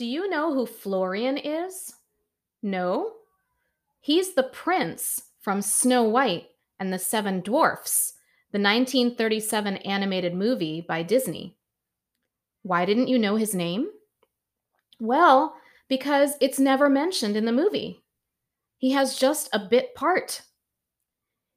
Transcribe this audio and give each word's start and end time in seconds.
Do 0.00 0.06
you 0.06 0.30
know 0.30 0.54
who 0.54 0.64
Florian 0.64 1.36
is? 1.36 1.92
No? 2.62 3.16
He's 4.00 4.32
the 4.32 4.44
prince 4.44 5.20
from 5.42 5.60
Snow 5.60 6.04
White 6.04 6.46
and 6.78 6.90
the 6.90 6.98
Seven 6.98 7.42
Dwarfs, 7.42 8.14
the 8.50 8.58
1937 8.58 9.76
animated 9.76 10.32
movie 10.32 10.80
by 10.80 11.02
Disney. 11.02 11.58
Why 12.62 12.86
didn't 12.86 13.08
you 13.08 13.18
know 13.18 13.36
his 13.36 13.54
name? 13.54 13.90
Well, 14.98 15.54
because 15.86 16.32
it's 16.40 16.58
never 16.58 16.88
mentioned 16.88 17.36
in 17.36 17.44
the 17.44 17.52
movie. 17.52 18.02
He 18.78 18.92
has 18.92 19.18
just 19.18 19.50
a 19.52 19.58
bit 19.58 19.94
part. 19.94 20.40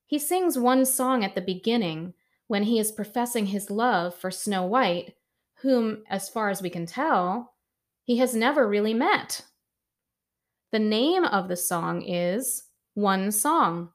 He 0.05 0.19
sings 0.19 0.59
one 0.59 0.83
song 0.83 1.23
at 1.23 1.33
the 1.33 1.41
beginning 1.41 2.13
when 2.47 2.63
he 2.63 2.77
is 2.77 2.91
professing 2.91 3.45
his 3.45 3.71
love 3.71 4.13
for 4.13 4.31
Snow 4.31 4.65
White, 4.65 5.13
whom, 5.61 6.03
as 6.09 6.27
far 6.27 6.49
as 6.49 6.61
we 6.61 6.69
can 6.69 6.85
tell, 6.85 7.52
he 8.03 8.17
has 8.17 8.35
never 8.35 8.67
really 8.67 8.93
met. 8.93 9.41
The 10.71 10.79
name 10.79 11.23
of 11.25 11.47
the 11.47 11.55
song 11.55 12.01
is 12.01 12.63
One 12.93 13.31
Song. 13.31 13.91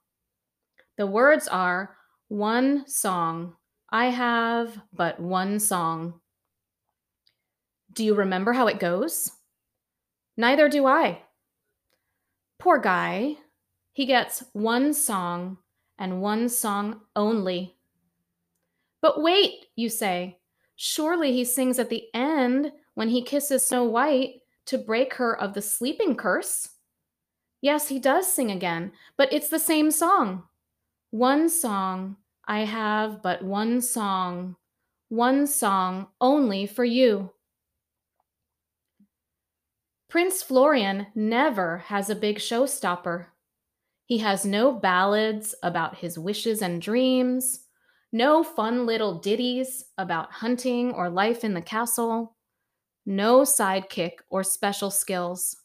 The 0.96 1.06
words 1.06 1.48
are 1.48 1.96
One 2.28 2.86
Song. 2.88 3.54
I 3.90 4.06
have 4.06 4.80
but 4.92 5.18
one 5.18 5.58
song. 5.58 6.20
Do 7.92 8.04
you 8.04 8.14
remember 8.14 8.52
how 8.52 8.66
it 8.66 8.78
goes? 8.78 9.30
Neither 10.36 10.68
do 10.68 10.86
I. 10.86 11.22
Poor 12.58 12.78
guy. 12.78 13.36
He 13.92 14.06
gets 14.06 14.44
one 14.52 14.92
song 14.92 15.58
and 15.98 16.20
one 16.20 16.48
song 16.48 17.00
only. 17.16 17.76
But 19.00 19.22
wait, 19.22 19.66
you 19.74 19.88
say. 19.88 20.38
Surely 20.76 21.32
he 21.32 21.44
sings 21.44 21.78
at 21.78 21.88
the 21.88 22.04
end 22.14 22.72
when 22.98 23.10
he 23.10 23.22
kisses 23.22 23.64
Snow 23.64 23.84
White 23.84 24.40
to 24.66 24.76
break 24.76 25.14
her 25.14 25.40
of 25.40 25.54
the 25.54 25.62
sleeping 25.62 26.16
curse. 26.16 26.70
Yes, 27.60 27.86
he 27.86 28.00
does 28.00 28.26
sing 28.26 28.50
again, 28.50 28.90
but 29.16 29.32
it's 29.32 29.48
the 29.48 29.60
same 29.60 29.92
song. 29.92 30.42
One 31.12 31.48
song, 31.48 32.16
I 32.48 32.64
have 32.64 33.22
but 33.22 33.40
one 33.40 33.82
song, 33.82 34.56
one 35.10 35.46
song 35.46 36.08
only 36.20 36.66
for 36.66 36.84
you. 36.84 37.30
Prince 40.10 40.42
Florian 40.42 41.06
never 41.14 41.78
has 41.78 42.10
a 42.10 42.16
big 42.16 42.38
showstopper. 42.38 43.26
He 44.06 44.18
has 44.18 44.44
no 44.44 44.72
ballads 44.72 45.54
about 45.62 45.98
his 45.98 46.18
wishes 46.18 46.62
and 46.62 46.82
dreams, 46.82 47.60
no 48.10 48.42
fun 48.42 48.86
little 48.86 49.20
ditties 49.20 49.84
about 49.98 50.32
hunting 50.32 50.90
or 50.90 51.08
life 51.08 51.44
in 51.44 51.54
the 51.54 51.62
castle, 51.62 52.34
no 53.08 53.40
sidekick 53.40 54.18
or 54.28 54.44
special 54.44 54.90
skills. 54.90 55.56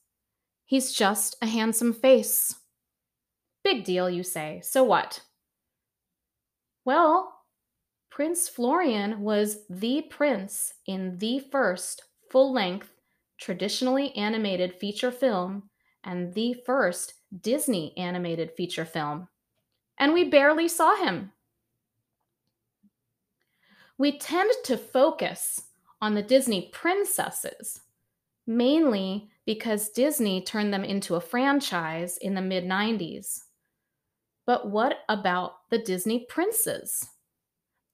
He's 0.66 0.94
just 0.94 1.36
a 1.42 1.46
handsome 1.46 1.92
face. 1.92 2.56
Big 3.66 3.84
deal, 3.84 4.10
you 4.10 4.24
say. 4.24 4.62
So 4.64 4.82
what? 4.84 5.22
Well, 6.86 7.34
Prince 8.10 8.48
Florian 8.48 9.20
was 9.20 9.66
the 9.70 10.04
prince 10.10 10.74
in 10.88 11.18
the 11.18 11.40
first 11.40 12.04
full 12.32 12.54
length, 12.54 12.90
traditionally 13.38 14.16
animated 14.16 14.74
feature 14.80 15.12
film 15.12 15.70
and 16.06 16.34
the 16.34 16.54
first 16.66 17.16
Disney 17.42 17.94
animated 17.98 18.52
feature 18.56 18.86
film. 18.86 19.28
And 20.00 20.14
we 20.14 20.30
barely 20.30 20.70
saw 20.70 20.96
him. 20.96 21.34
We 23.98 24.18
tend 24.18 24.52
to 24.64 24.78
focus 24.78 25.62
on 26.04 26.16
the 26.16 26.22
Disney 26.22 26.70
princesses, 26.74 27.80
mainly 28.46 29.30
because 29.46 29.88
Disney 29.88 30.42
turned 30.42 30.74
them 30.74 30.84
into 30.84 31.16
a 31.16 31.22
franchise 31.22 32.18
in 32.18 32.34
the 32.34 32.42
mid 32.42 32.66
90s. 32.66 33.44
But 34.46 34.70
what 34.70 34.98
about 35.08 35.70
the 35.70 35.78
Disney 35.78 36.26
princes? 36.28 37.08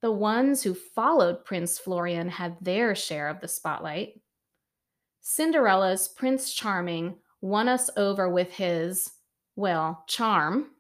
The 0.02 0.12
ones 0.12 0.64
who 0.64 0.74
followed 0.74 1.46
Prince 1.46 1.78
Florian 1.78 2.30
had 2.30 2.58
their 2.62 2.96
share 2.96 3.28
of 3.28 3.42
the 3.42 3.48
spotlight. 3.48 4.20
Cinderella's 5.22 6.08
Prince 6.08 6.52
Charming 6.52 7.16
won 7.42 7.68
us 7.68 7.92
over 7.96 8.28
with 8.28 8.52
his, 8.54 9.12
well, 9.56 10.04
charm. 10.08 10.72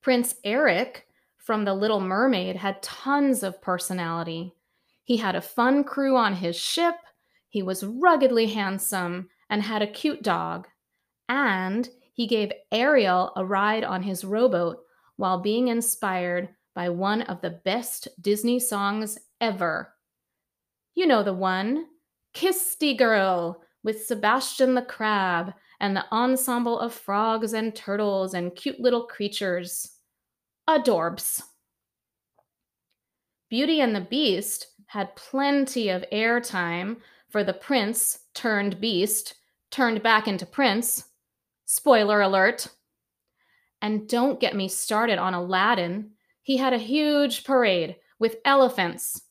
Prince 0.00 0.36
Eric 0.42 1.06
from 1.36 1.66
The 1.66 1.74
Little 1.74 2.00
Mermaid 2.00 2.56
had 2.56 2.82
tons 2.82 3.42
of 3.42 3.60
personality. 3.60 4.54
He 5.08 5.16
had 5.16 5.34
a 5.34 5.40
fun 5.40 5.84
crew 5.84 6.18
on 6.18 6.34
his 6.34 6.54
ship, 6.54 6.96
he 7.48 7.62
was 7.62 7.82
ruggedly 7.82 8.48
handsome, 8.48 9.30
and 9.48 9.62
had 9.62 9.80
a 9.80 9.86
cute 9.86 10.22
dog. 10.22 10.68
And 11.30 11.88
he 12.12 12.26
gave 12.26 12.52
Ariel 12.70 13.32
a 13.34 13.42
ride 13.42 13.84
on 13.84 14.02
his 14.02 14.22
rowboat 14.22 14.76
while 15.16 15.40
being 15.40 15.68
inspired 15.68 16.50
by 16.74 16.90
one 16.90 17.22
of 17.22 17.40
the 17.40 17.58
best 17.64 18.08
Disney 18.20 18.60
songs 18.60 19.18
ever. 19.40 19.94
You 20.94 21.06
know 21.06 21.22
the 21.22 21.32
one, 21.32 21.86
Kiss 22.34 22.76
the 22.78 22.92
Girl, 22.92 23.62
with 23.82 24.04
Sebastian 24.04 24.74
the 24.74 24.82
Crab 24.82 25.54
and 25.80 25.96
the 25.96 26.04
ensemble 26.12 26.78
of 26.78 26.92
frogs 26.92 27.54
and 27.54 27.74
turtles 27.74 28.34
and 28.34 28.54
cute 28.54 28.78
little 28.78 29.06
creatures. 29.06 29.90
Adorbs. 30.68 31.40
Beauty 33.48 33.80
and 33.80 33.96
the 33.96 34.02
Beast 34.02 34.66
had 34.88 35.14
plenty 35.16 35.90
of 35.90 36.04
airtime 36.10 36.96
for 37.28 37.44
the 37.44 37.52
prince 37.52 38.20
turned 38.34 38.80
beast, 38.80 39.34
turned 39.70 40.02
back 40.02 40.26
into 40.26 40.46
prince. 40.46 41.04
Spoiler 41.66 42.22
alert. 42.22 42.68
And 43.82 44.08
don't 44.08 44.40
get 44.40 44.56
me 44.56 44.66
started 44.66 45.18
on 45.18 45.34
Aladdin. 45.34 46.12
He 46.42 46.56
had 46.56 46.72
a 46.72 46.78
huge 46.78 47.44
parade 47.44 47.96
with 48.18 48.36
elephants. 48.46 49.22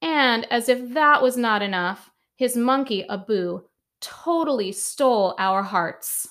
And 0.00 0.46
as 0.52 0.68
if 0.68 0.94
that 0.94 1.20
was 1.20 1.36
not 1.36 1.62
enough, 1.62 2.10
his 2.36 2.56
monkey, 2.56 3.04
Abu, 3.08 3.62
totally 4.00 4.70
stole 4.70 5.34
our 5.36 5.64
hearts. 5.64 6.28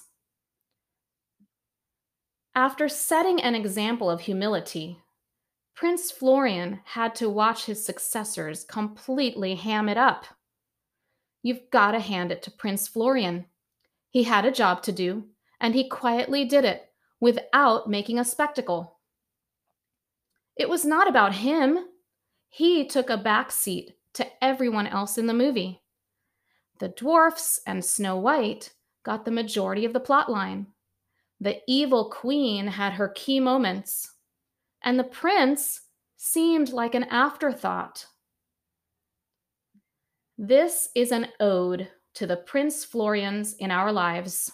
After 2.55 2.87
setting 2.87 3.41
an 3.41 3.55
example 3.55 4.09
of 4.09 4.21
humility, 4.21 4.97
Prince 5.75 6.11
Florian 6.11 6.81
had 6.83 7.15
to 7.15 7.29
watch 7.29 7.65
his 7.65 7.83
successors 7.83 8.63
completely 8.63 9.55
ham 9.55 9.89
it 9.89 9.97
up. 9.97 10.25
You've 11.41 11.69
got 11.71 11.91
to 11.91 11.99
hand 11.99 12.31
it 12.31 12.43
to 12.43 12.51
Prince 12.51 12.87
Florian. 12.87 13.45
He 14.09 14.23
had 14.23 14.45
a 14.45 14.51
job 14.51 14.83
to 14.83 14.91
do, 14.91 15.25
and 15.59 15.73
he 15.73 15.87
quietly 15.87 16.45
did 16.45 16.65
it 16.65 16.89
without 17.19 17.89
making 17.89 18.19
a 18.19 18.25
spectacle. 18.25 18.99
It 20.55 20.69
was 20.69 20.85
not 20.85 21.07
about 21.07 21.35
him. 21.35 21.79
He 22.49 22.85
took 22.85 23.09
a 23.09 23.17
back 23.17 23.51
seat 23.51 23.95
to 24.13 24.27
everyone 24.43 24.87
else 24.87 25.17
in 25.17 25.25
the 25.25 25.33
movie. 25.33 25.81
The 26.79 26.89
dwarfs 26.89 27.61
and 27.65 27.83
Snow 27.83 28.17
White 28.17 28.73
got 29.03 29.25
the 29.25 29.31
majority 29.31 29.85
of 29.85 29.93
the 29.93 29.99
plot 29.99 30.29
line. 30.29 30.67
The 31.39 31.59
evil 31.67 32.11
queen 32.11 32.67
had 32.67 32.93
her 32.93 33.09
key 33.09 33.39
moments, 33.39 34.11
and 34.83 34.97
the 34.97 35.03
prince 35.03 35.81
seemed 36.17 36.69
like 36.69 36.95
an 36.95 37.03
afterthought. 37.05 38.05
This 40.37 40.89
is 40.95 41.11
an 41.11 41.27
ode 41.39 41.87
to 42.15 42.27
the 42.27 42.37
Prince 42.37 42.83
Florians 42.83 43.53
in 43.53 43.71
our 43.71 43.91
lives. 43.91 44.51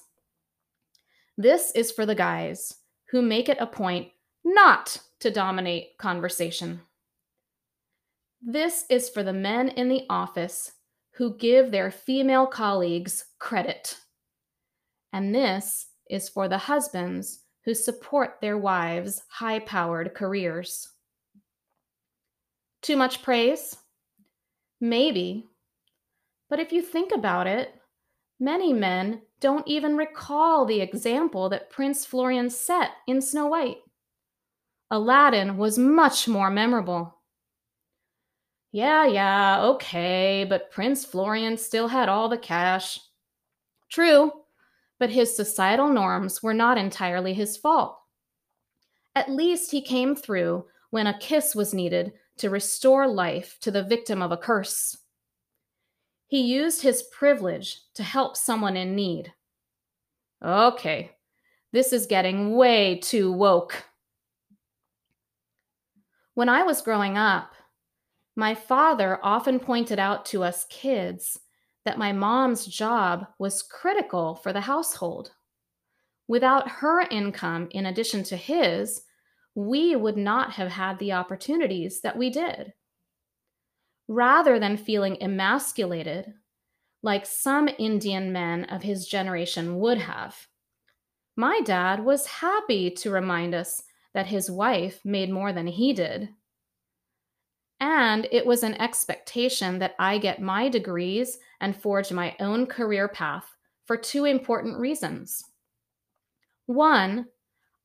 This 1.37 1.71
is 1.75 1.91
for 1.91 2.05
the 2.05 2.15
guys 2.15 2.73
who 3.11 3.21
make 3.21 3.49
it 3.49 3.57
a 3.59 3.67
point 3.67 4.09
not 4.43 4.97
to 5.19 5.31
dominate 5.31 5.97
conversation. 5.97 6.81
This 8.41 8.85
is 8.89 9.09
for 9.09 9.23
the 9.23 9.33
men 9.33 9.69
in 9.69 9.89
the 9.89 10.05
office 10.09 10.71
who 11.15 11.37
give 11.37 11.71
their 11.71 11.89
female 11.89 12.45
colleagues 12.45 13.25
credit. 13.39 13.97
And 15.11 15.33
this 15.33 15.87
is 16.09 16.29
for 16.29 16.47
the 16.47 16.57
husbands 16.57 17.43
who 17.67 17.75
support 17.75 18.37
their 18.41 18.57
wives' 18.57 19.21
high 19.29 19.59
powered 19.59 20.15
careers. 20.15 20.89
Too 22.81 22.97
much 22.97 23.21
praise? 23.21 23.77
Maybe 24.81 25.49
but 26.49 26.59
if 26.59 26.71
you 26.71 26.81
think 26.81 27.11
about 27.11 27.47
it, 27.47 27.73
many 28.39 28.71
men 28.71 29.21
don't 29.39 29.67
even 29.67 29.97
recall 29.97 30.65
the 30.65 30.81
example 30.81 31.49
that 31.49 31.69
Prince 31.69 32.05
Florian 32.05 32.49
set 32.49 32.91
in 33.05 33.21
Snow 33.21 33.47
White. 33.47 33.79
Aladdin 34.89 35.57
was 35.57 35.77
much 35.77 36.27
more 36.27 36.49
memorable. 36.49 37.15
Yeah, 38.71 39.05
yeah, 39.05 39.61
okay, 39.63 40.45
but 40.47 40.71
Prince 40.71 41.03
Florian 41.03 41.57
still 41.57 41.87
had 41.87 42.09
all 42.09 42.29
the 42.29 42.37
cash. 42.37 42.99
True, 43.89 44.31
but 44.99 45.09
his 45.09 45.35
societal 45.35 45.89
norms 45.89 46.41
were 46.41 46.53
not 46.53 46.77
entirely 46.77 47.33
his 47.33 47.57
fault. 47.57 47.97
At 49.15 49.31
least 49.31 49.71
he 49.71 49.81
came 49.81 50.15
through 50.15 50.65
when 50.89 51.07
a 51.07 51.17
kiss 51.17 51.55
was 51.55 51.73
needed 51.73 52.13
to 52.37 52.49
restore 52.49 53.07
life 53.07 53.57
to 53.61 53.71
the 53.71 53.83
victim 53.83 54.21
of 54.21 54.31
a 54.31 54.37
curse. 54.37 54.97
He 56.27 56.41
used 56.41 56.81
his 56.81 57.03
privilege 57.03 57.81
to 57.95 58.03
help 58.03 58.35
someone 58.35 58.77
in 58.77 58.95
need. 58.95 59.33
Okay, 60.43 61.11
this 61.71 61.93
is 61.93 62.05
getting 62.05 62.55
way 62.55 62.99
too 62.99 63.31
woke. 63.31 63.85
When 66.33 66.49
I 66.49 66.63
was 66.63 66.81
growing 66.81 67.17
up, 67.17 67.53
my 68.35 68.53
father 68.53 69.19
often 69.23 69.59
pointed 69.59 69.97
out 69.97 70.25
to 70.27 70.43
us 70.43 70.67
kids 70.69 71.39
that 71.87 71.97
my 71.97 72.11
mom's 72.11 72.65
job 72.65 73.25
was 73.39 73.63
critical 73.63 74.35
for 74.35 74.51
the 74.51 74.59
household. 74.59 75.31
Without 76.27 76.67
her 76.69 76.99
income, 77.09 77.69
in 77.71 77.85
addition 77.85 78.23
to 78.25 78.35
his, 78.35 79.03
we 79.55 79.95
would 79.95 80.17
not 80.17 80.51
have 80.51 80.69
had 80.69 80.99
the 80.99 81.13
opportunities 81.13 82.01
that 82.01 82.17
we 82.17 82.29
did. 82.29 82.73
Rather 84.09 84.59
than 84.59 84.75
feeling 84.75 85.15
emasculated, 85.23 86.33
like 87.03 87.25
some 87.25 87.69
Indian 87.79 88.33
men 88.33 88.65
of 88.65 88.83
his 88.83 89.07
generation 89.07 89.79
would 89.79 89.99
have, 89.99 90.35
my 91.37 91.61
dad 91.63 92.03
was 92.03 92.27
happy 92.27 92.91
to 92.91 93.11
remind 93.11 93.55
us 93.55 93.81
that 94.13 94.27
his 94.27 94.51
wife 94.51 94.99
made 95.05 95.29
more 95.29 95.53
than 95.53 95.67
he 95.67 95.93
did. 95.93 96.27
And 97.79 98.27
it 98.31 98.45
was 98.45 98.63
an 98.63 98.73
expectation 98.81 99.79
that 99.79 99.95
I 99.99 100.17
get 100.17 100.41
my 100.41 100.67
degrees 100.67 101.37
and 101.61 101.75
forge 101.75 102.11
my 102.11 102.35
own 102.39 102.65
career 102.65 103.07
path 103.07 103.55
for 103.85 103.95
two 103.95 104.25
important 104.25 104.79
reasons. 104.79 105.43
One, 106.65 107.27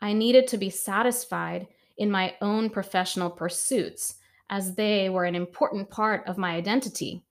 I 0.01 0.13
needed 0.13 0.49
to 0.49 0.59
be 0.59 0.71
satisfied 0.71 1.69
in 1.97 2.11
my 2.11 2.35
own 2.41 2.71
professional 2.71 3.31
pursuits, 3.31 4.17
as 4.51 4.75
they 4.75 5.09
were 5.09 5.25
an 5.25 5.35
important 5.35 5.91
part 5.91 6.27
of 6.27 6.39
my 6.39 6.55
identity. 6.55 7.25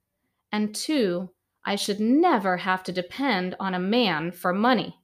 And 0.51 0.73
two, 0.73 1.29
I 1.65 1.75
should 1.75 1.99
never 1.99 2.57
have 2.57 2.83
to 2.83 2.91
depend 2.91 3.55
on 3.59 3.73
a 3.73 3.79
man 3.79 4.31
for 4.31 4.53
money. 4.53 4.95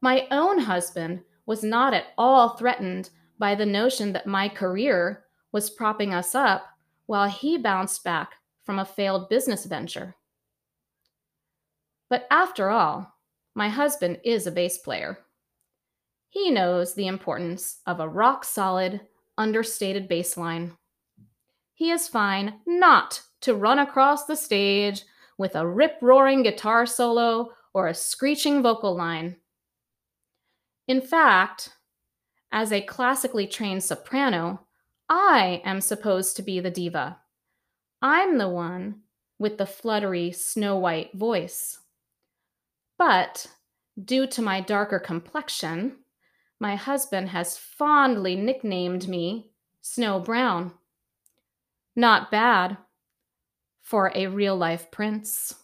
My 0.00 0.26
own 0.30 0.60
husband 0.60 1.22
was 1.46 1.62
not 1.62 1.92
at 1.92 2.06
all 2.16 2.50
threatened 2.50 3.10
by 3.38 3.54
the 3.54 3.66
notion 3.66 4.12
that 4.12 4.26
my 4.26 4.48
career 4.48 5.23
was 5.54 5.70
propping 5.70 6.12
us 6.12 6.34
up 6.34 6.66
while 7.06 7.28
he 7.28 7.56
bounced 7.56 8.02
back 8.02 8.32
from 8.64 8.80
a 8.80 8.84
failed 8.84 9.28
business 9.28 9.64
venture. 9.64 10.16
But 12.10 12.26
after 12.28 12.70
all, 12.70 13.14
my 13.54 13.68
husband 13.68 14.18
is 14.24 14.48
a 14.48 14.50
bass 14.50 14.78
player. 14.78 15.18
He 16.28 16.50
knows 16.50 16.94
the 16.94 17.06
importance 17.06 17.78
of 17.86 18.00
a 18.00 18.08
rock 18.08 18.44
solid, 18.44 19.00
understated 19.38 20.08
bass 20.08 20.36
line. 20.36 20.76
He 21.72 21.92
is 21.92 22.08
fine 22.08 22.54
not 22.66 23.22
to 23.42 23.54
run 23.54 23.78
across 23.78 24.24
the 24.24 24.36
stage 24.36 25.04
with 25.38 25.54
a 25.54 25.66
rip 25.66 25.98
roaring 26.02 26.42
guitar 26.42 26.84
solo 26.84 27.50
or 27.72 27.86
a 27.86 27.94
screeching 27.94 28.60
vocal 28.60 28.96
line. 28.96 29.36
In 30.88 31.00
fact, 31.00 31.70
as 32.50 32.72
a 32.72 32.80
classically 32.80 33.46
trained 33.46 33.84
soprano, 33.84 34.66
I 35.08 35.62
am 35.64 35.80
supposed 35.80 36.36
to 36.36 36.42
be 36.42 36.60
the 36.60 36.70
diva. 36.70 37.18
I'm 38.00 38.38
the 38.38 38.48
one 38.48 39.02
with 39.38 39.58
the 39.58 39.66
fluttery 39.66 40.32
Snow 40.32 40.76
White 40.76 41.12
voice. 41.14 41.78
But 42.96 43.46
due 44.02 44.26
to 44.28 44.42
my 44.42 44.60
darker 44.60 44.98
complexion, 44.98 45.96
my 46.60 46.76
husband 46.76 47.30
has 47.30 47.58
fondly 47.58 48.36
nicknamed 48.36 49.08
me 49.08 49.50
Snow 49.80 50.20
Brown. 50.20 50.72
Not 51.96 52.30
bad 52.30 52.78
for 53.82 54.10
a 54.14 54.28
real 54.28 54.56
life 54.56 54.90
prince. 54.90 55.54